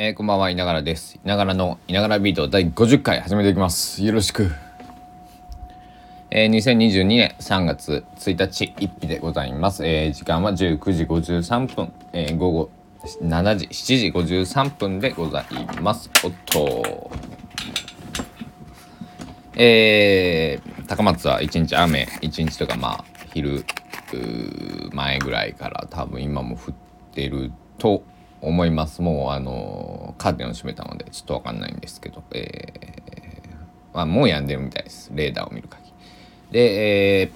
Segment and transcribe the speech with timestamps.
[0.00, 1.16] えー、こんばんは、いながらです。
[1.16, 4.04] いながらのいながらビート第50回始めていきます。
[4.04, 4.48] よろしく。
[6.30, 9.84] えー、2022年3月1日1日でございます。
[9.84, 12.70] えー、時間は19時53分、えー、午後
[13.22, 15.46] 7時、7時53分でござい
[15.82, 16.08] ます。
[16.24, 17.10] おっと。
[19.56, 23.04] えー、高松は1日雨、1日とかまあ、
[23.34, 23.64] 昼
[24.92, 26.74] 前ぐらいから多分今も降っ
[27.12, 28.04] てると
[28.40, 29.02] 思います。
[29.02, 35.10] もうあのカーテンを閉めたのでちょっと分かんないんですけど、えー、まあ、もう止んでるみたいです。
[35.14, 35.92] レーダーを見る限り。
[36.52, 37.32] で、え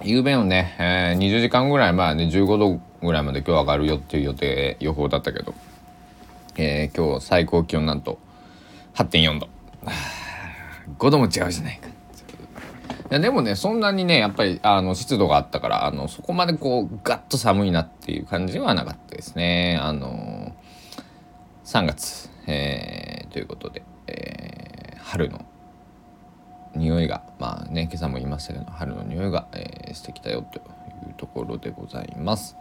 [0.00, 5.54] ー、夕べのね、えー、20時間ぐらい前ね15度ぐらいまで今日上がるよっていう予定予報だったけど、
[6.56, 8.18] えー、今日最高気温なんと
[8.94, 9.48] 8.4度。
[10.98, 11.89] 5度も違うじゃないか。
[13.10, 19.78] いやでもねそんなにねやっぱりあの湿度があったからあのそこまでこうガッと寒いなっていう感じはなかったですね。
[19.82, 20.54] あの
[21.64, 25.44] 3月、えー、ということで、えー、春の
[26.76, 30.60] 匂いがまあね今朝も言いましたけど春の匂いが、えー、してきたよとい
[31.10, 32.56] うところでございます。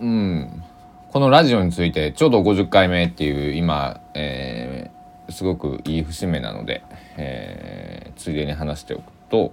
[0.00, 0.64] うん。
[1.12, 5.01] このラジオについてちょうど50回目っていう今、えー、
[5.32, 6.82] すごくいい節目なので、
[7.16, 9.52] えー、ついでに話しておくと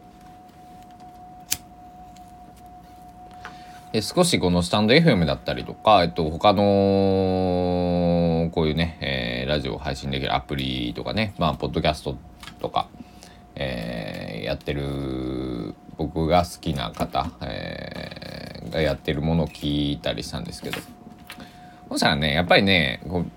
[3.91, 6.61] え少しこのスタンド FM だったりとか、えっと、他の
[8.51, 12.15] こういうね、えー、ラジオを配信できるアプリとかね、まあ、ポッドキャスト
[12.59, 12.87] とか、
[13.55, 20.77] えー、やってる僕が好きな方、えー、がやってるものを聞いたりしたんですけど。
[21.89, 23.31] そしたらねやっぱりねこう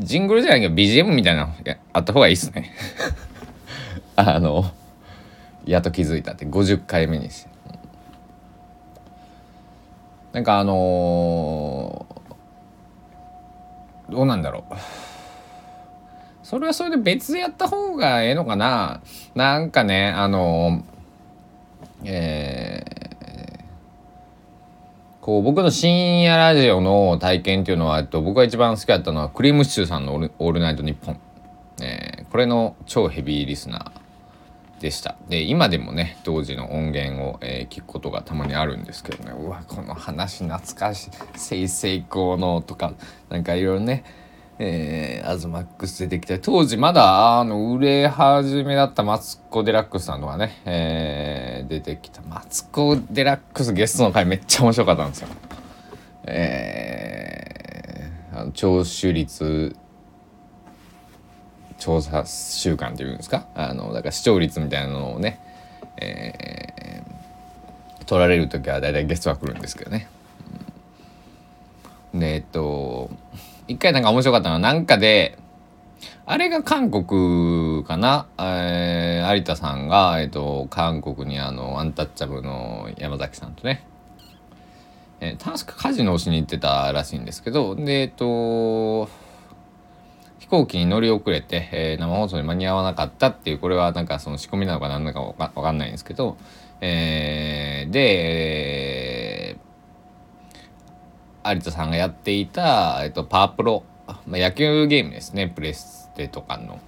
[0.00, 1.54] ジングルじゃないけど BGM みたいなの
[1.92, 2.72] あった方がいいっすね。
[4.16, 4.70] あの
[5.64, 6.46] やっと気づいたって。
[6.46, 7.50] 50回目にして。
[10.32, 14.74] なんかあのー、どうなんだろう。
[16.42, 19.00] それはそれで別でやった方がええのかな。
[19.34, 22.81] なんかねあのー、えー
[25.22, 31.20] こう僕の深夜ラジオの体験っていうのは、えっと、僕が一番好きだったのはクリームシチューさんのオールナイトニッポン」
[31.80, 35.14] えー、これの超ヘビーリスナーでした。
[35.28, 39.30] で今でもね当時の音源を、えー、聞くことがたまにあるんですけどね。
[39.30, 42.92] うわこの話懐かしい「せいせいこうの」とか
[43.28, 44.02] なんかいろいろね
[44.64, 55.28] えー、アズマックス出てきて当時まだあの売れ始めだったマツコ・デラックスさんとかね、えー、出てきたマツコ・デラックスゲストの回めっちゃ面白かったんですよ。
[56.26, 59.74] えー、あの聴取率
[61.80, 63.48] 調査週間っていうんですか？
[63.56, 65.40] あのだから視聴率みたいなのをね、
[65.96, 70.06] えー、取られる時は大体ゲストが来るんですけどね。
[72.14, 73.10] でえっと
[73.72, 75.38] 一回なんか面白かったのはなんかで
[76.26, 83.86] あれが韓国かな、えー、有田さんが、えーと、韓国にあのアンタッチャブルの山崎さんとね、
[85.20, 89.10] えー、確かカジノをしに行ってたらしいんですけどでえっ、ー、と
[90.38, 96.36] 飛行機に乗り遅れて、えー、生放送に間に合わなかったっていうこれはなんかその仕込みなのか何なのか分かんないんですけど、
[96.80, 99.11] えー、で、えー
[101.44, 106.78] 有田さんがやっていた、えっと、パワープロ、まあ、野球ゲームですねプレステとかの。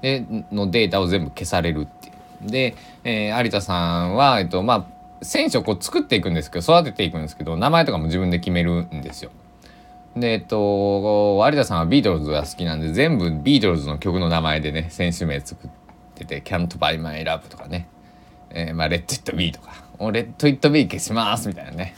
[0.00, 2.12] でのデータを全部消されるってい
[2.46, 2.50] う。
[2.50, 4.86] で、えー、有田さんは、えっとま
[5.20, 9.30] あ、選手をこう作っていくんですけど育てていくんですけど名前とかも自分で決めるんですよ。
[10.16, 15.70] でえっと有田さんはビートルズが好きなんで全部ビートルズの曲の名前でね選手名作っ
[16.14, 17.88] てて「Can't Buy My Love」とかね
[18.50, 19.72] 「えー、まあ、Let It Be」とか
[20.12, 21.94] 「レッド・イット・ビー消します」みたいなね。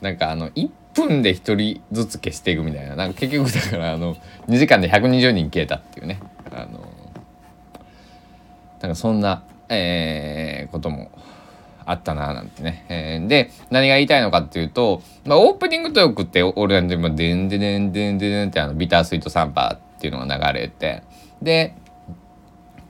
[0.00, 2.96] なんかあの1分で1人ずつ消していくみたいな。
[2.96, 4.16] なんか結局だからあの
[4.48, 6.20] 2時間で120人消えたっていうね。
[6.52, 6.88] あの
[8.80, 11.10] なんかそんな、えー、ことも
[11.86, 21.02] あったななんてね、えー、で何が言いたいのかっていうと、まあ、オープニングトークって俺なんでもデンデデンデンデデンってあのビタースイートサンパーっていうのが流れて
[21.42, 21.74] で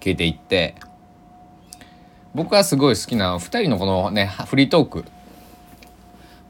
[0.01, 0.75] 消えていって
[2.35, 5.05] 僕はすごい好きな2人のこのねフリートーク。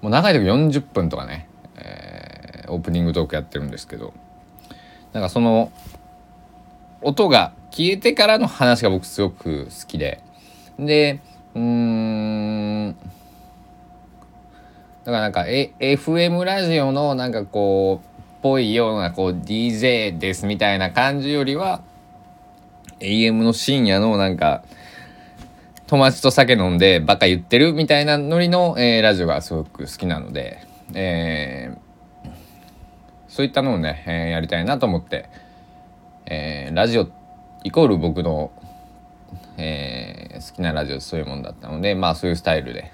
[0.04, 1.48] もう長い時40分とかね、
[2.68, 4.12] オープニングトークやってるんですけど。
[5.12, 5.70] なんかその
[7.02, 10.20] 音が消えてからの話が僕すごく好きで。
[10.78, 11.20] で
[11.54, 12.96] うん。
[15.04, 18.14] だからなんか、A、FM ラジオのなんかこう
[18.44, 21.80] ぽいようなこう DJ ですみたいな感じよりは
[23.00, 24.62] AM の深夜のなんか
[25.86, 30.58] 友達と酒飲んでバカ言ってるみたいなノリの、えー、ラジオがすごく好きなので、
[30.92, 31.78] えー、
[33.34, 35.28] そういったのをね、えー、やりたいなと思って、
[36.24, 37.08] えー、ラジオ
[37.64, 38.52] イコール僕の、
[39.56, 42.92] えー、好きなラジオそういうもんだったのでまあそういうスタイルで、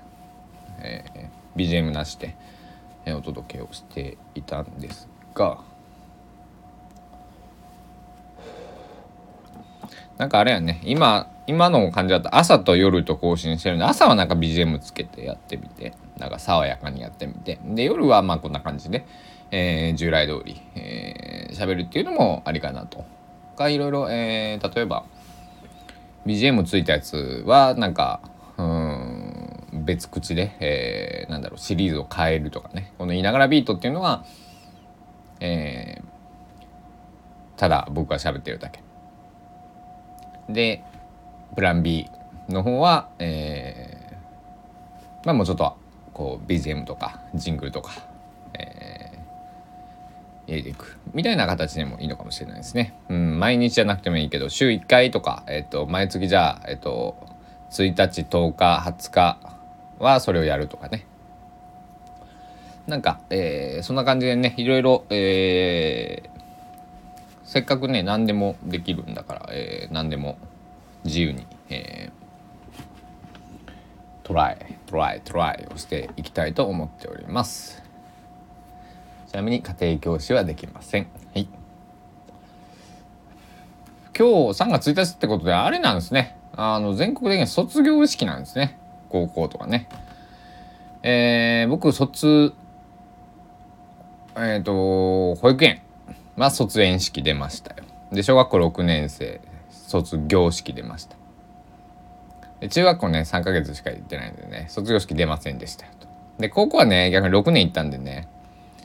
[0.79, 2.35] えー、BGM なしで、
[3.05, 5.59] えー、お届けをしていたんですが
[10.17, 19.05] なんかあれやね今今の感じだと朝と夜と更新してるんで朝はなんか BGM つけてやってみてなんか爽やかにやってみてで夜はまあこんな感じで、
[19.51, 23.05] えー、従来通り喋、えー、るっていうのもありかなと。
[23.61, 25.05] かいろいろ、えー、例えば
[26.27, 28.21] BGM ついたやつはなんか
[28.57, 32.93] うん別口で、えー、なんだろうシリーズを変えるとかね。
[32.99, 34.25] この言「いながらビート」っていうのは、
[35.41, 38.81] えー、ただ僕が喋ってるだけ。
[40.49, 40.83] で
[41.55, 42.09] プラン B
[42.49, 45.77] の方は、えー、まあもうちょっと
[46.13, 47.93] こう BGM とかジングルとか、
[50.55, 52.95] 入れていくみたいな形でもいいのかもしれないですね。
[53.09, 57.17] うん、毎日じゃなくてもいいけど週1回とか、えっ、と毎月じゃあ、えっ、と
[57.71, 59.39] 1日10日20日
[59.99, 61.07] はそれをやるとかね。
[62.87, 66.29] なんか、えー、そんな感じでねいろいろ、えー、
[67.45, 70.39] せっかくね何でもできるんだから、えー、何でも
[71.05, 77.90] 自由に、えー、トライトライトライをしていきたいと思っております
[79.31, 81.07] ちなみに家庭教師はできません。
[81.33, 81.47] はい。
[84.19, 86.37] 今日3月1日ってことであれなんですね。
[86.57, 88.77] あの全国的に卒業式なんですね。
[89.09, 89.89] 高校とかね。
[91.05, 92.53] えー、僕卒
[94.35, 95.81] えっ、ー、と保育園
[96.37, 97.85] まあ卒園式出ましたよ。
[98.11, 99.41] で小学校6年生
[99.71, 101.15] 卒業式出ました。
[102.59, 105.93] で中学校ね3ヶ月しか行ってないんでね卒業式出ませんでしたよ
[106.41, 108.29] で高校はね逆に6年行ったんでね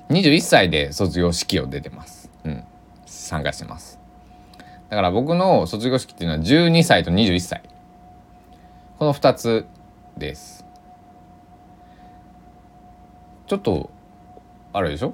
[0.09, 2.29] 21歳で卒業式を出てます。
[2.43, 2.63] うん。
[3.05, 3.99] 参加してます。
[4.89, 7.63] だから僕の卒業式っていうのは12歳と21歳
[8.99, 9.65] この2つ
[10.17, 10.65] です。
[13.47, 13.89] ちょっと
[14.73, 15.13] あれでしょ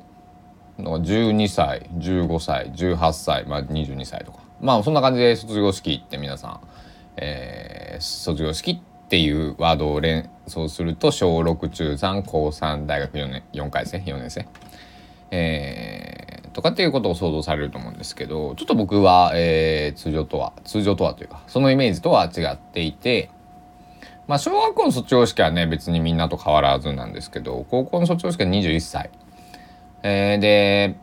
[0.77, 4.39] ？12歳15歳18歳、まあ、22歳とか。
[4.59, 6.59] まあそんな感じで卒業式って皆さん、
[7.17, 14.47] えー、卒業式っていうワードを連想すると小6中3高3大学4年4回生？4年生、
[15.31, 23.30] えー、とかっていうことを想像されると思うんですけどちょっと僕は、えー、通常とは通常とはというかそのイメージとは違っていて
[24.28, 29.10] まあ小学校の卒業式はね別にみんなと変わらずなんですけど高校の卒業式は21歳、
[30.04, 30.95] えー、で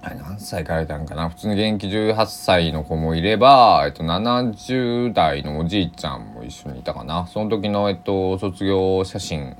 [0.00, 1.28] あれ何歳かられたんかな？
[1.28, 7.26] 普通に現役18歳の子もいれば、えっと、70代のおじいちゃんも一緒にいたかな。
[7.26, 9.56] その時の、えっと、卒業写真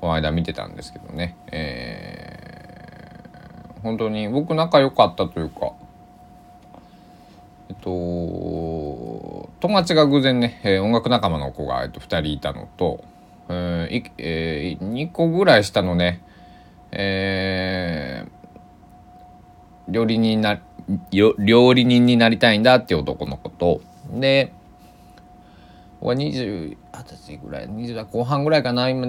[0.00, 1.36] この間見てたんですけどね。
[1.50, 2.25] えー、
[3.86, 5.72] 本当に僕仲良かったというか。
[7.68, 7.90] えっと
[9.60, 13.02] 友達が偶然ね、えー、音楽仲間の子が、えっと、2人いたのと、
[13.48, 16.22] えーえー、2個ぐらい下のね
[16.92, 18.36] えー
[19.88, 20.60] 料理人な
[21.10, 23.80] 料理人になりたいんだっていう男の子と。
[24.12, 24.52] で
[26.00, 29.06] 僕は20歳ぐらい20代後半ぐらいかな今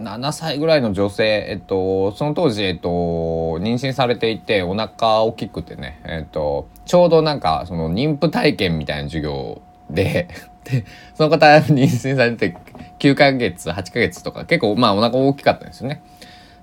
[0.00, 10.28] 7歳ぐらいの女性えっとその当時えっと妊娠されていてお腹大きくてねえっとちょうどなんかその妊婦体験みたいな授業で
[10.64, 10.84] で
[11.14, 12.56] その方妊娠されて
[12.98, 16.02] 9ヶ月8ヶ月とか結構まあお腹大きかったんですよね。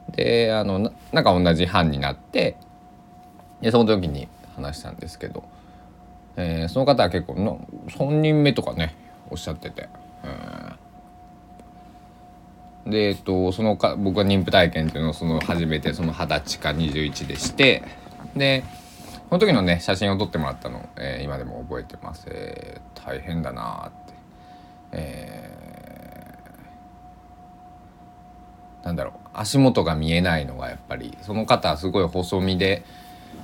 [0.09, 2.57] であのなんか同じ班になって
[3.61, 5.43] でその時に話したんですけど、
[6.35, 8.95] えー、その方は結構の3人目とかね
[9.29, 9.87] おっしゃってて、
[10.23, 10.70] えー、
[12.85, 17.83] でえっとそのか僕は妊婦体験っていうのをその初めてその二十歳か21でして
[18.35, 18.63] で
[19.29, 24.13] その時のね写真を撮ってもらったの、えー、今でも覚えてます、えー、大変だなって、
[24.93, 32.83] えー、なんだろう足元が見えないのがやっぱりその方すごい細身で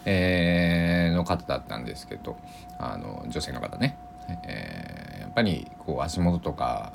[0.10, 2.38] えー、の方だったんですけど
[2.78, 3.98] あの女性の方ね、
[4.44, 6.94] えー、やっぱりこう足元とか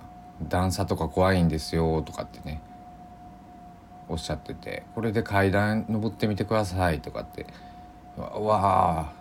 [0.48, 2.60] 段差とか怖いんですよとかってね
[4.08, 7.46] おっしゃっててこれで階段登ってみてくださいとかって
[8.16, 9.12] わあ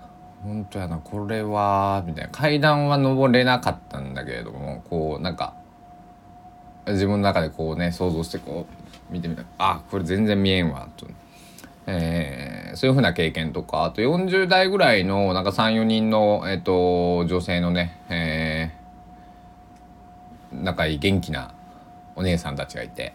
[0.44, 2.32] 本当やなこれはみたいな。
[2.32, 5.54] 階段は登れなかったんだけれどもこうなんか
[6.88, 8.66] 自分の中でこうね想像してこ
[9.10, 11.08] う見てみたらあこれ全然見えんわと。
[11.88, 18.72] えー、そういうふうな経験とかあと40代ぐらいのなんか34人の、えーと、女性のね、え
[20.52, 21.54] 仲いい元気な
[22.16, 23.14] お姉さんたちがいて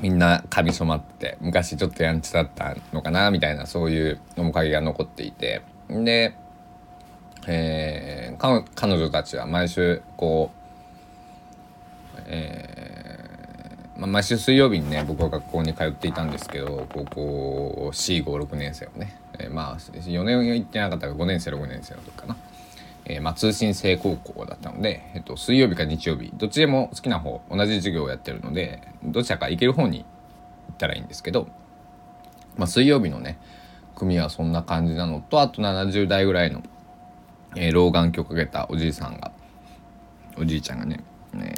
[0.00, 6.34] みんな髪染まって昔ちょっとやんちだったのかなみたいなそういう面影が残っていてで、
[7.46, 10.50] えー、彼女たちは毎週こ
[12.16, 22.36] う、えーまあ、毎週水曜日にね僕は学校に通っていたんですけど高校 C56 年生をね、えー、まあ4年行ってなかったら5年生6年生の時かな。
[23.06, 30.04] えー、まあ、通信制高校だったので、えっと、水曜日か日曜日どっちでも好きな方同じ授業をやってるのでどちらか行ける方に行
[30.72, 31.48] ったらいいんですけど、
[32.56, 33.38] まあ、水曜日のね
[33.94, 36.62] 組はそんな感じなのとあと70代ぐらいの、
[37.56, 39.32] えー、老眼鏡をかけたおじいさんが
[40.36, 41.54] おじいちゃんがね、え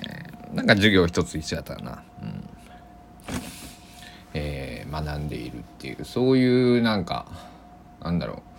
[0.53, 2.45] ー、なんか授業一つ一緒だったな、うん。
[4.35, 7.27] えー、学んでいるっていうそういうなんか
[8.03, 8.56] なんだろう。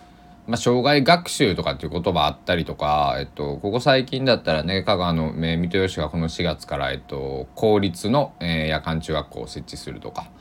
[0.47, 10.31] まあ、障害学習とかっていう言葉あったりとか、えっと、ここ最近だったらね香川の水戸吉がこの4月から、えっと、公立の、えー、夜間中学校を設置するとか、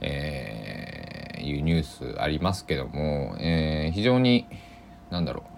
[0.00, 4.46] えー、いうニュースありますけども、えー、非常に
[5.10, 5.54] 何だろう。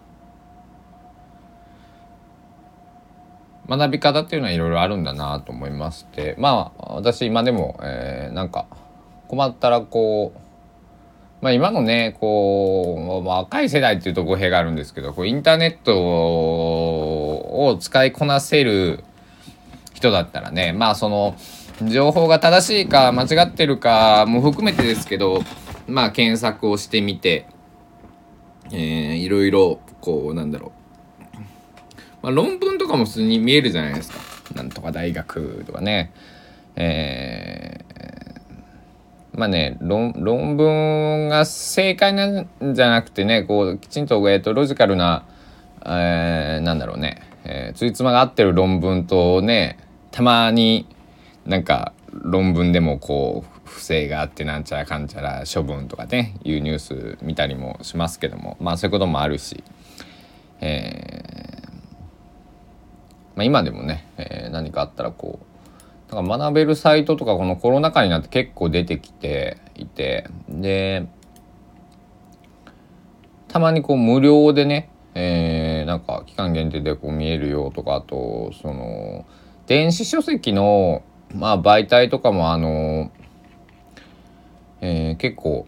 [3.69, 8.67] 学び方っていうのはいろいろあるんだなと思いましてまあ私今でも、えー、なんか
[9.27, 10.46] 困ったらこう
[11.47, 19.05] まあ、今のねこう若い世代っていうと語弊があるんですけどこうインターネットを使いこなせる
[19.95, 21.37] 人だったらねまあその
[21.89, 25.43] 情報が正しいか間違ってるかも含めてですけど
[25.87, 27.47] まあ検索をしてみて、
[28.73, 30.73] えー、いろいろこうなんだろ
[31.37, 31.37] う、
[32.23, 34.19] まあ、論文とかも普通に見えるじゃないですか。
[34.57, 36.13] なんとか大学とかね。
[36.75, 37.86] えー
[39.37, 40.13] まあね論
[40.57, 45.27] 文が正解なんじゃなくてねこうきちんと,、えーと、ロジカルな、
[45.85, 49.79] えー、なんだろうね、えー、ついつまが合ってる論文とね
[50.11, 50.87] たまに
[51.45, 59.63] なんか論文でもこう不正があってなんちゃらかんちゃら処分とかねいうニュース見たりもしますけどもまあそういうこともあるし、
[60.61, 61.71] えー
[63.35, 65.56] まあ、今でもね、えー、何かあったらこう
[66.09, 70.29] だから学べるサイトとかこのコロナ禍になって結構出てきていて。
[70.49, 71.07] で
[73.49, 79.25] たまにこう無料でね、えー、なんか期間限定でこう見えるよとかあとその
[79.67, 81.03] 電子書籍の、
[81.35, 83.11] まあ、媒体とかもあの、
[84.83, 85.67] えー、結構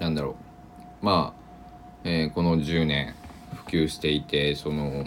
[0.00, 0.36] なんだろ
[1.02, 1.04] う。
[1.04, 1.40] まあ、
[2.02, 3.14] えー、この10年
[3.54, 5.04] 普及していてその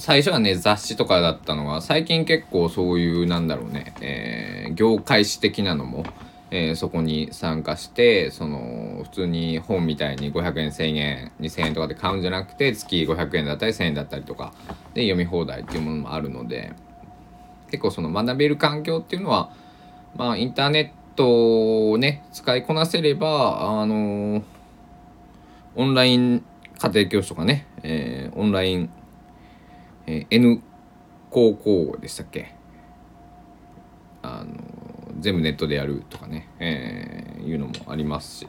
[0.00, 6.04] 最初はね雑誌とかだったのが最近結構そういうなんだろうね、えー、業界誌的なのも、
[6.50, 14.54] えー、そこに参加してその普通に本みたいに500円1000円2000円とかで買うんじゃなくて月500円だったり1000円だったりとか
[14.94, 16.72] で読み放題っていうものもあるので
[17.70, 19.52] 結構その学べる環境っていうのは
[20.16, 24.42] まあインターネットをね使いこなせればあの
[25.76, 26.42] オンライン
[26.78, 28.90] 家庭教師とかね、えー、オンライン
[30.10, 30.60] えー、N
[31.30, 32.52] 高校でしたっけ？
[34.22, 34.54] あの
[35.20, 38.48] 全部ネットでやるとかね、えー、いうのもありますし。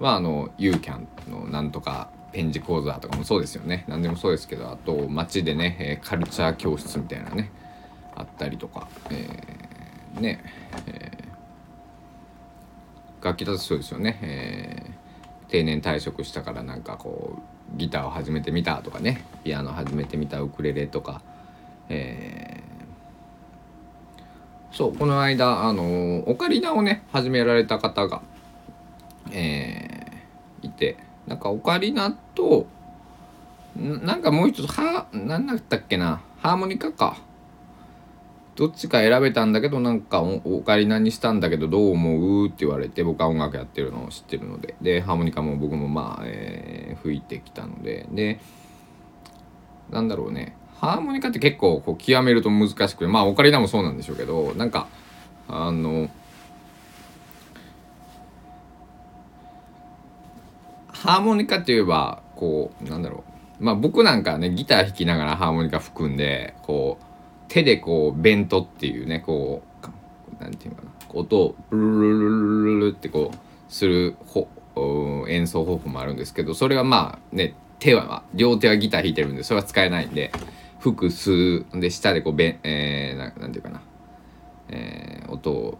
[0.00, 3.84] まああの UCAN のなんとかペン字講座とかもそうですよね。
[3.86, 7.52] 何でもそうですけどあと街でね、えカルチャー教室みたいなね
[8.16, 10.42] あったりとか、えー、ね、
[10.88, 14.90] えー、楽器だとそうですよね、え、
[15.46, 17.40] 定年退職したからなんかこう
[17.72, 21.22] ギターを始めてみたとかねピアノ始めてみたウクレレとか、
[21.88, 28.22] えー、そうこの間あのオカリナをね始められた方が、
[29.32, 32.66] えー、いてなんかオカリナと
[33.76, 37.23] なんかもう一つは何だったっけなハーモニカか。
[38.56, 44.76] どっちか選べたんだけどなんかオカリナにしたんだけどどう思うって言われて僕は音楽やってるのを知ってるので。
[44.80, 48.06] でハーモニカも僕もまあ、えー、吹いてきたので。
[48.12, 48.40] で
[49.90, 50.56] なんだろうね。
[50.80, 54.86] ハーモニカって結構こう極めると難しくてまあオカリナもそうなんでしょうけどなんか
[55.48, 56.10] あの
[60.88, 63.24] ハーモニカって言えばこうなんだろ
[63.60, 63.64] う。
[63.64, 67.04] まあ僕なんかねギター弾きながらハーモニカ吹くんでこう
[67.54, 69.62] 手でこうベントっていうねこ
[70.40, 70.90] うなんていうかな。
[71.10, 74.48] 音をブルルルルルルってこうするほ
[75.28, 80.32] 演奏方法もあるんですけどそれはまあね手は両手はギター弾いてるんでそれは使えないんで
[80.80, 83.82] 複数で下でこうべん、えー、ななんていうかな、
[84.70, 85.78] えー、音を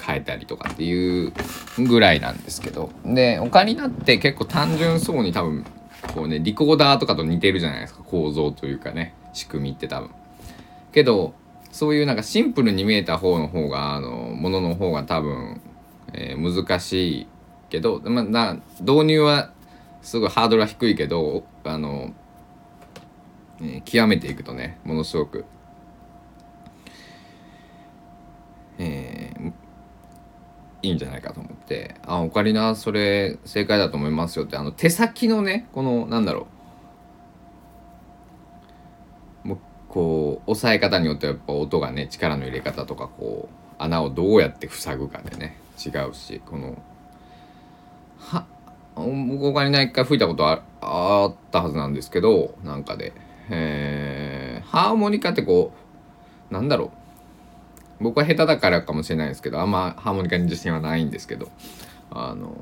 [0.00, 1.34] 変えたりとかっていう
[1.76, 2.90] ぐらいなんですけど。
[3.04, 5.66] でオカリナって結構単純そうに多分
[6.14, 9.12] こうねリコーダーとかと似てるじゃないですか構造というかね。
[9.38, 10.10] 仕組みって多分。
[10.92, 11.34] けど
[11.70, 15.60] そういうなんかシンプルに見えた方の方があのものの方が多分、
[16.12, 17.26] えー、難しい
[17.68, 19.52] けど、まあ、な導入は
[20.02, 22.14] すごいハードルは低いけどあの、
[23.60, 25.44] えー、極めていくとねものすごく、
[28.78, 29.52] えー、
[30.82, 36.46] いいんじゃないかと思って「あオカリナそれ正解だと思いますよ」ってあの手先のねこのなんだろ
[39.44, 46.80] うもうこう押さえ方によってはやっぱ音がね力の入れ方とかこう穴をどうやって塞ぐかでね違うしこの
[48.18, 48.46] は
[48.94, 53.12] 僕オカリナ一回吹いたことああったはずなんですけどなんかで、
[53.48, 55.72] えー、ハーモニカってこ
[56.50, 56.92] うなんだろ
[58.00, 61.48] う僕は下手だからかもしれないですけどあんまハーモニカに自信はないんですけど
[62.10, 62.56] あの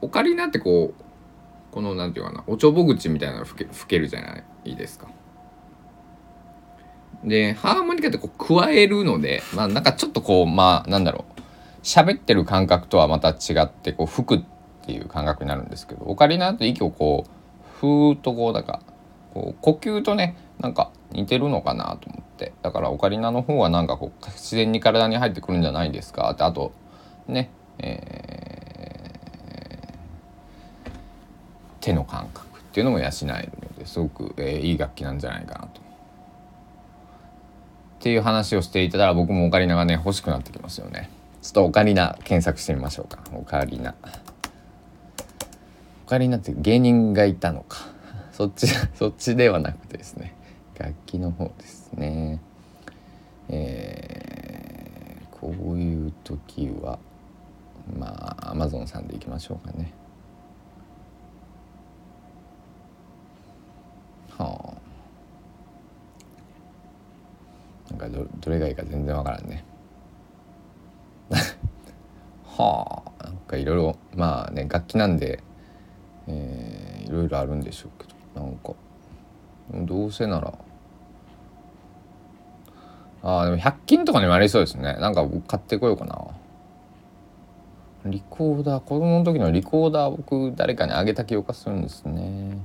[0.00, 1.04] オカリナってこう
[1.72, 5.08] このなんていうかなおちょぼ口みたいなの吹け吹けるじゃないですか。
[7.24, 11.40] でハーモニカってこう加えるのでまあなんかちょっとこうまあなんだろう
[11.82, 14.44] 喋ってる感覚とはまた違ってこう吹くっ
[14.86, 18.80] ていう感覚になるんですけどオカリナって息をこうふーっとこうだから
[19.34, 26.72] こう呼吸とねなんか似てるのかなと思ってだからオカリナの方はなんかこう自然に体に入ってくるんじゃないですかってあと
[27.26, 30.90] ね、えー、
[31.80, 35.87] 手の感覚っていうのも養えるのですごく、えー、いい楽器なんじゃないかなと。
[37.98, 41.10] っていう話をしていたら僕もオカリナがね欲しくなってきますよね。
[41.42, 43.22] ちょっとオカリナ検索してみましょうか。
[43.32, 43.94] オカリナ。
[46.06, 47.88] オカリナって芸人がいたのか。
[48.32, 50.34] そっち、 そっちではなくてですね。
[50.78, 52.40] 楽器の方ですね。
[53.48, 57.00] えー、こういう時は
[57.98, 59.92] まあアマゾンさんでいきましょうかね。
[64.36, 64.87] はあ。
[67.90, 69.64] なんかどどれがいいか全然わからんね。
[72.44, 75.42] はあなんかいろいろまあね楽器なんで、
[76.26, 78.72] えー、いろいろあるんでしょうけどなんか。
[79.72, 80.54] どうせなら。
[83.22, 84.94] あでも100均とかにもありそうですね。
[84.94, 86.26] なんか僕買ってこようかな。
[88.06, 92.58] リコーダー子供の時のリコーダー僕誰かにあげた記憶がするんですね。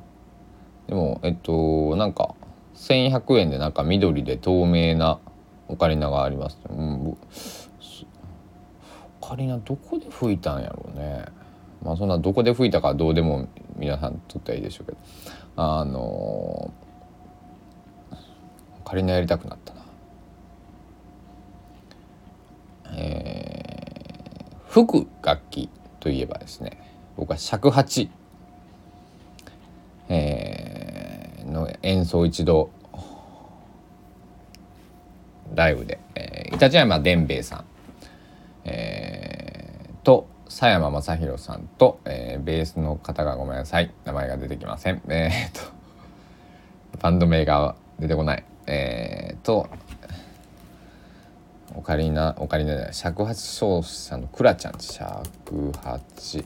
[0.88, 2.36] でもえっとなんか
[2.84, 5.20] 1100円でなんか緑で透明な
[5.70, 7.18] オカリナがあります、うん、オ
[9.22, 11.26] カリナどこで吹いたんやろうね。
[11.82, 14.98] まあそんなどこで吹いたかどうでも皆さんとってはいいでしょうけど。
[15.56, 16.72] あのオ
[18.84, 19.82] カリナやりたくなったな。
[22.96, 25.70] えー、吹く楽器
[26.00, 26.80] といえばですね
[27.16, 28.10] 僕は尺八、
[30.10, 30.53] えー、
[31.82, 32.70] 演奏一度
[35.56, 37.66] ライブで、えー、イタチ山伝兵衛さん、
[38.66, 43.94] えー、と佐山正宏さんと、えー、ベースの方がごめんなさい。
[44.06, 45.02] 名前が出てきません。
[45.10, 48.44] えー、っとバンド名が出てこない。
[48.68, 49.68] えー、と
[51.76, 52.94] オカリナオカリナじゃない。
[52.94, 56.46] 尺八奏者のクラちゃん尺八。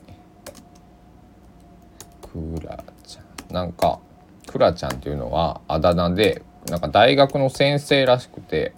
[2.22, 3.54] クラちゃん。
[3.54, 4.00] なんか
[4.48, 8.72] クラちゃんっていうのはあだ名でなんか大学の先生らしくて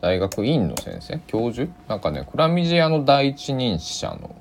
[0.00, 1.18] 大学院の先生？
[1.26, 1.70] 教授？
[1.88, 4.34] なんかねクラミジアの第一人者の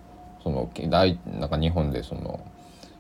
[0.43, 2.45] その大なんか日本でその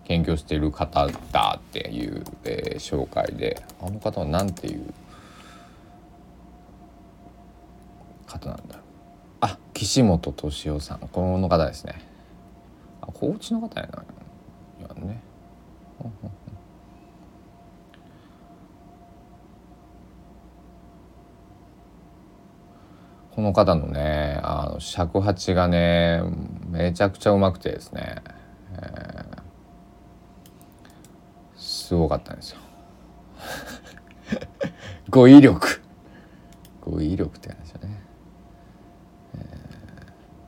[0.05, 4.93] 研究している方だっていう、えー、紹介であの方は何ていう
[8.25, 8.79] 方なんだ
[9.41, 10.99] あ岸本敏夫さん。
[10.99, 12.01] この方ですね。
[13.01, 14.03] あ高知の方やな。
[14.81, 15.21] やね。
[23.39, 26.21] この方のねあの尺八がね
[26.67, 28.17] めちゃくちゃうまくてですね、
[28.73, 29.41] えー、
[31.55, 32.57] すごかったんですよ。
[35.09, 35.81] 語彙力。
[36.81, 38.01] 語彙力って話だね。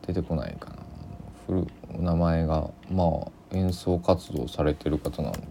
[0.06, 0.75] 出てこないかな。
[1.47, 5.45] フル名前がまあ演奏活動されてる方なんでね。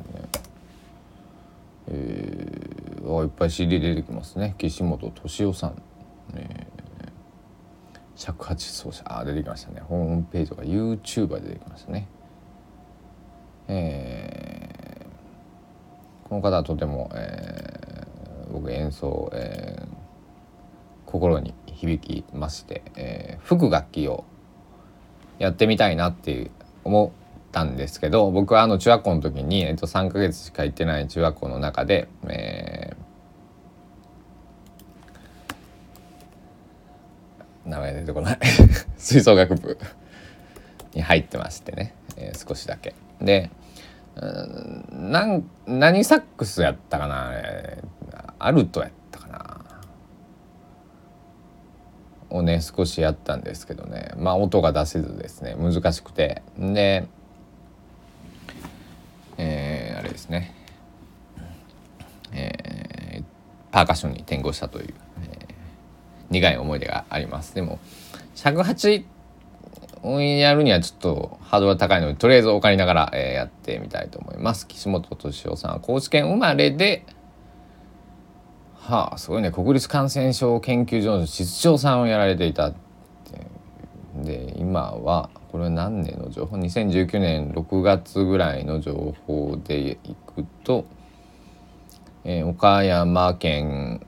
[1.88, 4.56] えー、あいっぱい CD 出てきますね。
[4.58, 5.82] 岸本敏夫さん、
[6.34, 6.69] えー、
[8.20, 9.80] 尺八奏者あ出てきましたね。
[9.80, 12.06] ホームページとか YouTuber 出てきましたね。
[13.66, 19.86] えー、この方はとても、えー、僕演奏、えー、
[21.06, 24.24] 心に響きまして、えー、吹く楽器を
[25.38, 26.50] やってみたいなって
[26.84, 38.38] 思ったんですけど僕はあの中学校の時に、えっと、3ヶ月しか行ってない中学校の中で、えー、名前出てこない。
[38.98, 39.78] 吹奏楽部
[40.94, 42.94] に入ってましてね、えー、少しだけ。
[43.20, 43.50] で
[44.92, 47.32] なん何サックスやったかな？
[48.38, 49.64] アルトやったかな？
[52.30, 54.10] をね少しやったんですけどね。
[54.16, 55.54] まあ音が出せずですね。
[55.54, 56.42] 難しくて。
[56.58, 57.06] で
[59.42, 60.54] えー、あれですね、
[62.32, 63.24] えー、
[63.72, 64.94] パーカッションに転向したという、
[66.30, 67.54] 苦い思い出があります。
[67.54, 67.78] でも
[68.34, 69.04] 尺八
[70.02, 74.66] をやるにはちょっとハードルが高いのでとりあえずお借りながら、えー、やってみたいと思います。
[74.66, 77.04] 岸本敏夫さんは高知県生まれで
[78.74, 79.50] はあすごいね。
[79.50, 82.78] 国立感染症研究所の室長さんをやられていたて。
[84.24, 90.84] で今はこれは何年の情報？2019年6月ぐらいの情報でいくと、
[92.24, 94.06] えー、岡山県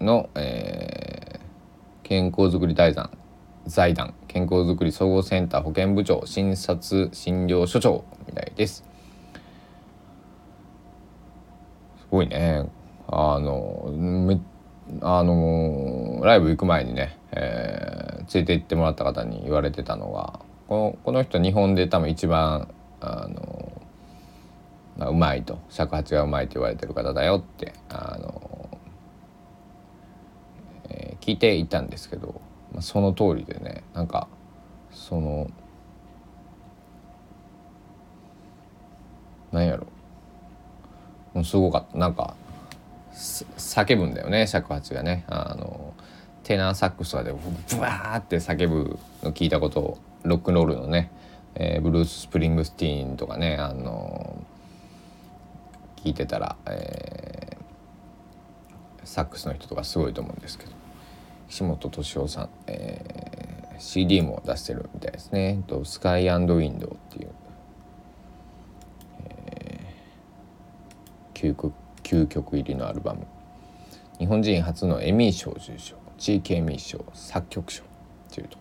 [0.00, 1.23] の、えー、
[2.04, 3.10] 健康づくり財団
[3.66, 8.84] 財団健康づくり総合センター保健部長診察診療所長みたいです。
[11.98, 12.68] すごいね
[13.08, 14.38] あのめ
[15.00, 22.68] あのライブ行く前にね、えー、連れて行ってもらった方に言われてたのはこのこの人日本で多分一番
[23.00, 23.82] あの
[24.96, 28.53] まあ、うまいと尺八がうまいと言われてる方だよってあの、
[31.24, 32.40] 聞いていたんですけど
[32.74, 34.28] まあ、その通りでねなんか
[34.90, 35.48] その
[39.52, 39.86] なんやろ。
[41.32, 41.96] もうすごかった。
[41.96, 42.34] なんか
[43.12, 45.24] 叫ぶんだよね尺八がね。
[45.28, 45.94] あの
[46.42, 47.38] テナーサックスとでブ
[47.80, 51.12] ワーって叫ぶの聞いたことをロックンロールのね、
[51.54, 54.44] えー、ブルース・スプリングスティーンとかねあの
[56.04, 60.83] 聞いてたら、えー、サックスの人とかすごいと思うんですけど。
[61.54, 66.62] 岸本敏夫さん、えー、CD も出してるみたいですね「とスカイウィンドウ」っ
[67.16, 67.28] ていう、
[69.28, 73.24] えー、9, 曲9曲入りのアルバム。
[74.18, 75.94] 日本人初のエミー賞受賞。
[76.18, 77.86] 地域エミー賞作曲賞っ
[78.32, 78.58] ていうと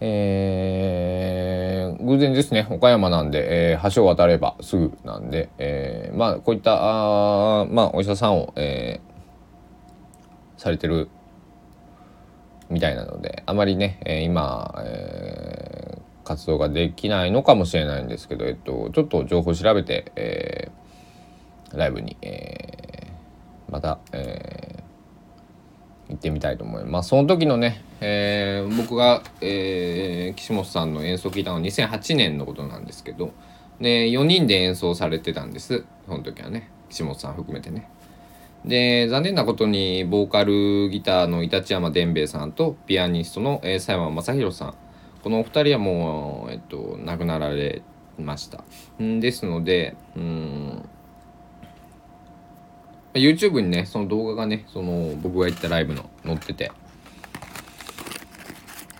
[0.00, 2.66] えー、偶然ですね。
[2.70, 9.09] 岡山なんで、えー、橋を渡ればすぐなんで、えー、まあこういったあまあお医者さんを、えー、
[10.60, 11.08] されてる
[12.68, 27.08] みたいなのであまりね、えー、今、えー、活動ができないのかもしれないんですけど、えっと、ちょっと情報調べて、えー、ライブに、えー、また、えー、行ってみたいと思います。
[27.08, 33.32] その時のね、えー、僕が、えー、岸本さんの演奏を聞いたのは2008年のことなんですけど
[33.80, 37.88] で4人で演奏されてたんですその時はね岸本さん含めてね。
[38.64, 44.74] で残念なことにボーカルギターの板地山伝兵衛さんとピアニストの佐山正宏さん。
[45.22, 47.82] このお二人はもう、えっと、亡くなられ
[48.18, 48.64] ました。
[49.02, 50.88] んですのでうん。
[53.14, 56.70] YouTube にねその動画がねその僕が行ったライブの載ってて。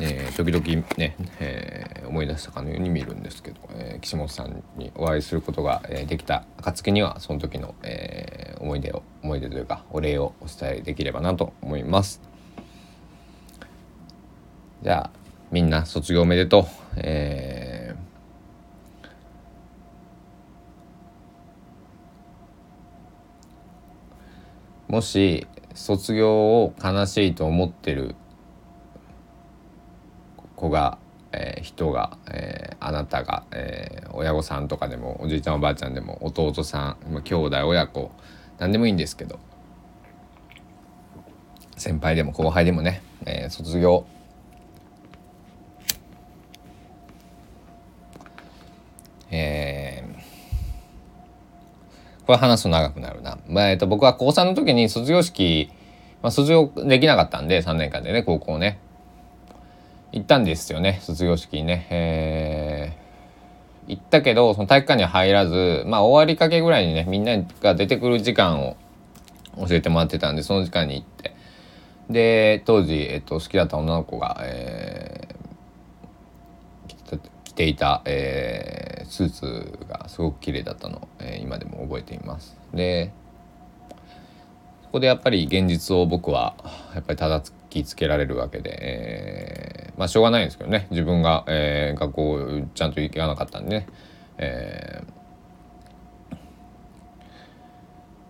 [0.03, 12.23] えー、時々ね、えー、思い出したかのように見るんですけど、えー、岸本さんにお会いすることが、えー、できた暁にはその時の、えー、思い出を思い出というかお礼をお伝えできればなと思います。
[14.83, 15.11] じゃあ
[15.51, 16.65] みんな卒業おめでとう、
[16.97, 28.15] えー、もし卒業を悲しいと思ってる
[30.61, 30.99] 子が、
[31.33, 38.11] えー、人が、えー、あなたが、えー、親御さんとかでもおじいちゃんおばあちゃんでも弟さん兄弟親子
[38.59, 39.41] 何でもいいんですけど
[41.79, 44.05] 先輩でも後輩でもね、えー、卒業。
[49.33, 55.71] えー、これ話すと長くなるな、まあえっと、僕は高3の時に卒業式、
[56.21, 58.81] まあ、卒業できなかったんで3年間でね高校ね。
[60.13, 61.87] 行ったんですよね卒業式にね。
[61.91, 68.77] えー、行ったけどその体育館には入らずまあ終わりかけぐらいにねみんなが出てくる時間を
[69.57, 71.35] 教えてもらってたんでその時間に行って
[72.09, 82.57] で当時、えっと、好きだった女の子が、えー、着ていた、えー、スーツがすごく綺麗だったのを、えー、今でも覚えています。
[82.75, 83.13] で
[84.91, 86.55] こでやっぱり現実を僕は
[86.95, 90.89] やっぱり叩きつけられるわけで、えー、まあしょうがないんですけどね。
[90.91, 93.87] 自分が、えー、学校ちゃんと行かなかったんでね、
[94.37, 96.37] えー、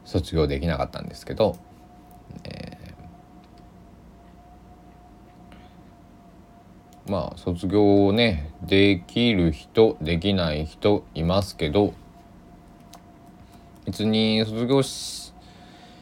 [0.04, 1.56] 卒業できなかったんですけど、
[2.44, 11.94] えー、まあ卒業をねできる人できない人いますけど
[13.86, 15.32] 別に卒業し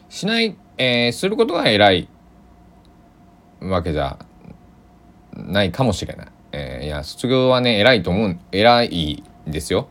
[0.09, 2.09] しない、えー、することが偉い。
[3.61, 4.18] わけじゃ
[5.35, 6.29] ないかもしれない。
[6.53, 9.88] えー、いや卒業はね偉いと思う偉いですよ。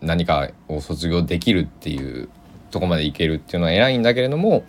[0.00, 2.28] 何かを卒業できるっていう
[2.70, 4.64] とこまでいけるっていうのは偉いんだけれども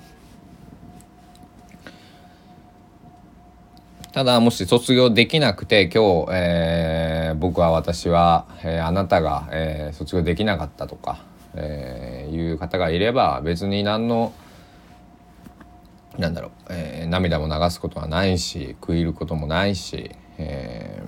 [4.11, 11.19] ただもし卒業できなくて今日、えー、僕は私は、えー、あなたが、えー、卒業できなかったとか、
[11.53, 14.31] えー、いう方がいれば別に何の
[16.17, 21.03] なんだろう、えー、涙も流すことはないし食い入ることもないし、え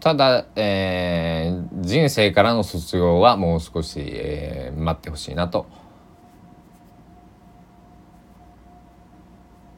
[0.00, 5.66] ー、ただ、えー、人生からの卒業はもう少し、えー、待ってほしいなと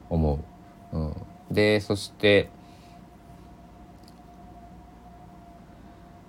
[0.09, 0.39] 思
[0.93, 0.97] う。
[0.97, 1.15] うん、
[1.51, 2.49] でそして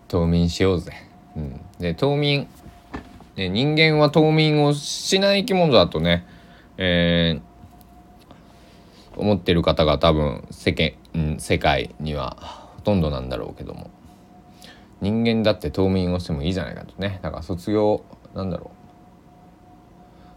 [0.08, 0.92] 冬眠しようぜ。
[1.36, 2.48] うん、で冬眠、
[3.36, 6.26] ね、人間は冬眠をしない生き物だとね、
[6.78, 12.36] えー、思ってる方が多分世間、世界には
[12.76, 13.90] ほとんどなんだろうけども。
[15.00, 17.20] 人間だって冬眠をしてもいいじゃないかとね。
[17.22, 18.02] だから卒業
[18.34, 18.70] なんだろ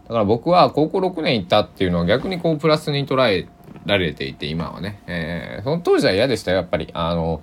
[0.04, 0.08] う。
[0.08, 3.48] だから僕は高校6年行ったっていうのは逆にこうプラスに捉え
[3.86, 6.90] られていて今はね、えー、その当時は嫌でしたよやっぱり。
[6.92, 7.40] あの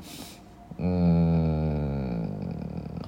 [0.79, 1.38] うん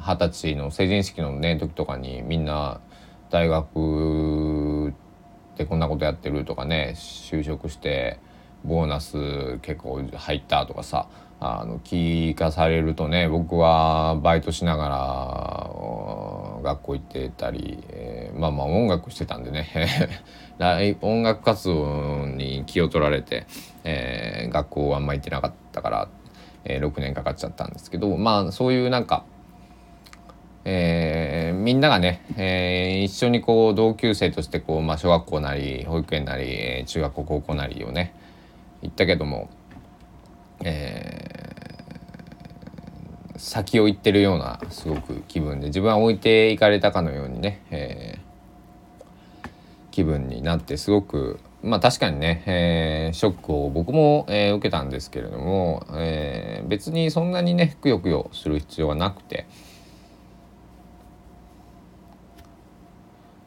[0.02, 2.82] 二十歳の成人式のね時とかにみんな
[3.30, 4.94] 大学
[5.58, 8.20] でこんなことやってるとかね就職して
[8.66, 11.08] ボーナス結構入ったとかさ
[11.40, 19.68] あの聞かされるとね僕はバイトしながら学校行ってたり、えー、まあまあ音楽してたんでね。
[21.02, 23.48] 音楽活動に気を取られて、
[23.84, 26.08] えー、学校はあんま行ってなかったから、
[26.64, 29.24] えー、6年かかっちゃったんですけどまあそういうなんか
[30.64, 38.14] えー、みんながね、えー、一緒にこう同級生としてこう、まあ、小学校なり保育園なり、えー、中学校高校なりをね
[38.84, 39.50] 行ったけども、
[40.64, 49.50] えー、先を行ってるようなすごく気分で自分は置いていかれたかのようにね、えー、
[49.90, 59.48] 気分になってすごくまあ確かにね、えー、ショックを僕も、えー、受けたんですけれども、えー、別にそんなにねくよくよする必要はなくて。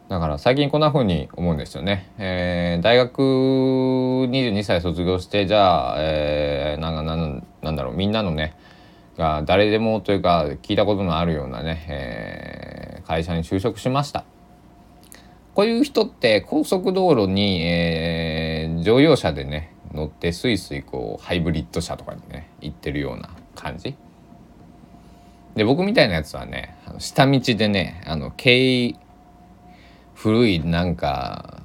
[0.09, 2.13] だから最近こんな風に思うんですよね。
[2.19, 8.55] えー、大学22歳卒業してじゃあ、えー、なんなんなんだろうみんなのね
[9.17, 14.25] が誰でもというか聞いたことのあるようなね、えー、会社に就職しました。
[15.55, 23.97] こういう人って高速道路に、えー、乗用車でね乗ってスイスイこうハイブリッド車とかにね行ってるような感じ。
[25.55, 28.97] で僕みたいなやつはね下道でねあの軽
[30.25, 31.61] 古いなんか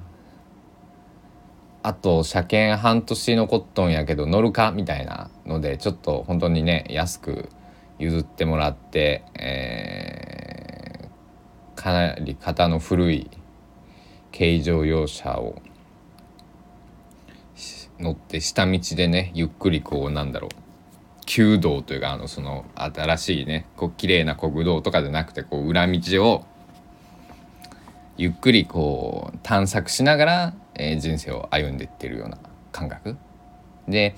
[1.82, 7.48] あと車検半年残っとんやけど乗るかみたいなのでちょっと本当にね安く
[8.00, 13.32] 譲ってもらって、えー、かなり型の古い
[14.38, 15.62] 軽乗用車を
[17.98, 20.50] 乗って下道でねゆっくりこうなんだろう
[21.26, 26.46] 旧道というかあのその新しいねこう綺麗な国道とかじゃなくてこう裏道を
[28.20, 32.38] ゆっくりこう探索しながら、えー、人生を歩んでいってるような
[32.74, 33.16] 感覚。
[33.88, 34.14] で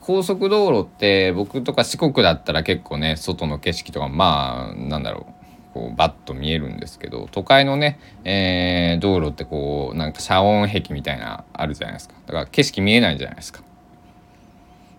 [0.00, 5.28] 高速道路って僕とか四国だったら結構ね外の景色とかまあなんだろ
[5.70, 12.16] うこうバッと見えるんですけど都会のね、えー、道路ってこうなんか遮音壁みたいなあるじゃないですか。
[12.26, 13.62] だから景色見えないじゃないですか。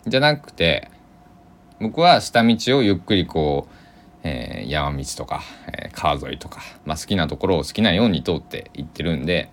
[0.08, 0.90] じゃなくて
[1.82, 3.81] 僕は下道をゆっくりこう
[4.24, 9.50] えー、山道とか、えー、川沿いとか、まあ、好きなところを好きなように通って行ってるんで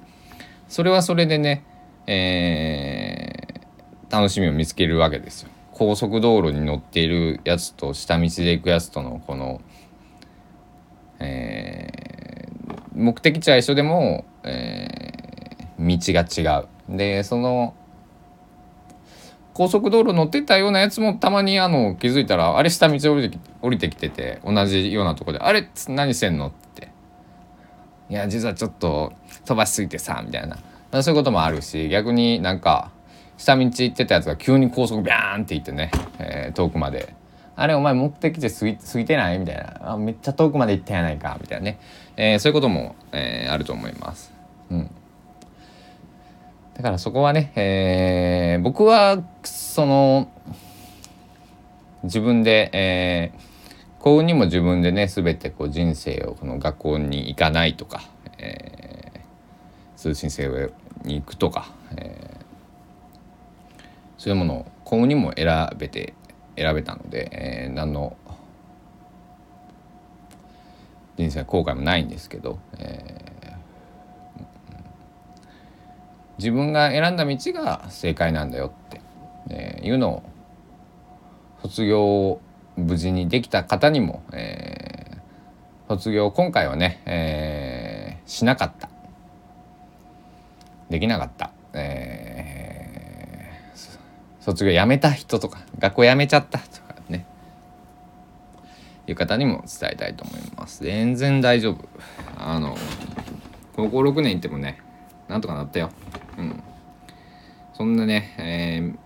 [0.69, 1.65] それはそれでね、
[2.07, 5.51] えー、楽しみを見つけるわけですよ。
[5.73, 9.61] 高速道路に乗っているやつと下道で行くやつとのこの、
[11.21, 16.97] えー、目的地は一緒でも、えー、道が違う。
[16.97, 17.75] でその
[19.59, 26.91] 高速道路乗ってたようなやつもたまにあの気づいたらあれ下道降りてき降りてきてて同じようなとこで「あれ何してんの?」って
[28.09, 29.13] 「いや実はちょっと
[29.45, 32.93] 飛ばしすぎてさ」みたいなそういうこともあるし逆になんか
[33.37, 35.91] 下道行ってたやつが急に高速ビャーンって行ってね、
[36.21, 37.13] えー、遠くまで
[37.57, 41.81] 「あれお前目的地過ぎ過ぎてない?」みたいなあ「めっちゃ遠くまで行ったやないか」みたいなね、
[42.17, 44.38] えー、そういうことも、えー、あると思います。
[46.79, 50.31] だからそこはね、えー、僕はその
[52.05, 58.03] 自分で、えー、幸運にも自分でね全てこう人生をこの学校に行かないとか、
[58.39, 60.71] えー、通信制
[61.03, 63.83] に行くとか、えー、
[64.17, 66.15] そういうものを幸運にも選べて
[66.57, 68.17] 選べたので、えー、何の
[71.17, 73.38] 人生は後悔もないんですけど、えー
[76.39, 79.01] 自分が選んだ道が正解なんだよって、
[79.51, 80.23] えー、いうのを
[81.63, 82.41] 卒業を
[82.77, 88.89] 無事にできた方にも、えー、卒業今回はね、えー、しなかった。
[90.89, 97.27] できなかった、えー、卒業やめた人とか学校やめちゃったとかね
[99.07, 100.85] いう方にも伝えたいと思います。
[100.85, 101.85] 全然大丈夫。
[102.39, 102.77] あの
[103.75, 104.81] 高校6年行ってもね
[105.29, 105.91] なんとかなったよ。
[106.39, 106.63] うん、
[107.75, 108.97] そんなね、えー、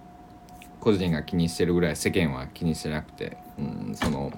[0.80, 4.32] 個人が気にしてるぐらい世間は気にしてなくて、うん、その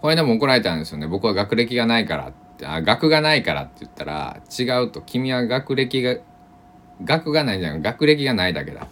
[0.00, 1.06] これでも怒られたんですよね。
[1.06, 6.16] 僕は学歴がないからってあ学がないからって言ったら違うと君は学歴が
[7.02, 8.86] 学がないじゃん学歴がないだけだ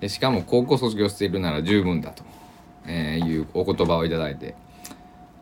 [0.00, 2.22] でしかも高校卒業しているなら十分だと、
[2.86, 4.54] えー、いうお言葉をいただいて。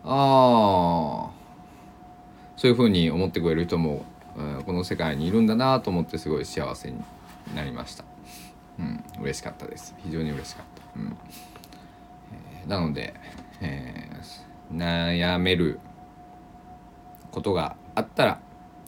[0.04, 1.40] ああ
[2.56, 4.04] そういうふうに思ってくれる人も
[4.64, 7.02] この世界にいるんだなと思ってすごい幸せに
[7.54, 8.04] なりました。
[8.78, 9.94] うん、嬉しかったです。
[9.98, 10.64] 非常に嬉しかっ
[10.94, 11.00] た。
[11.00, 11.16] うん
[12.62, 13.14] えー、なので、
[13.60, 15.80] えー、悩める
[17.30, 18.40] ことがあったら、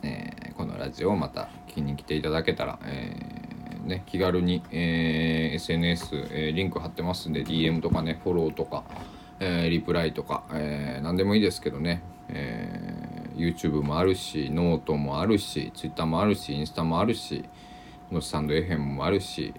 [0.02, 8.84] えー、このラジオをまた聞きに来ていただけたら、えーね、気軽に、えー、SNS、えー、リンク貼ってますんで DM とかねフォローとか、
[9.40, 17.44] えー、リプライとか、えー、何でもいいですけどね、えー YouTube もあるしノートもあるし Twitter もあるしインスタもあるし
[18.10, 19.54] のスタンド FM もあるし、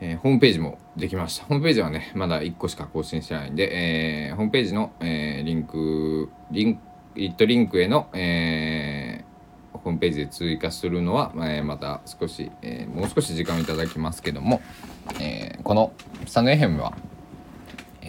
[0.00, 1.44] えー、ホームページもできました。
[1.44, 6.80] ホームページはねまだ1個しか更新してないんで、えー、ホームページの、えー、リンクリンク
[7.16, 14.62] lit.link への、えー、ホームページで追加するのは、えー、また少し、えー、もう少し時間をいただきますけども、
[15.20, 15.92] えー、この
[16.26, 16.94] スタンド FM は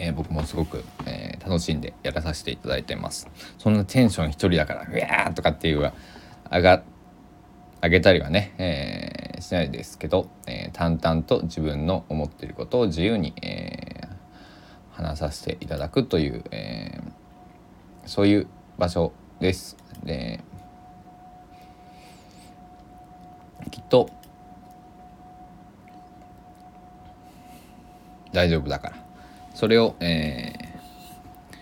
[0.02, 3.28] えー、僕もすごく、えー、楽しんでやらさせていただいてます。
[3.56, 5.92] そんなテンション一人だからうわーとかっていう
[6.50, 6.82] 上が
[7.80, 14.08] 上げたりはね、えー、しないですけど、え淡々と自分の思っていることを自由に、え
[14.90, 17.00] 話させていただくという、え
[18.06, 18.46] そういう
[18.78, 19.76] 場所です。
[20.04, 20.40] で
[23.70, 24.10] きっと
[28.32, 29.01] 大丈夫だから。
[29.62, 31.56] それを、えー、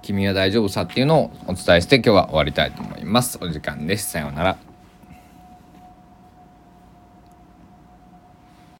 [0.00, 3.36] 君は大丈夫さっていうのをお伝えして今日は終わりたいと思います。
[3.42, 4.10] お時間です。
[4.10, 4.69] さようなら。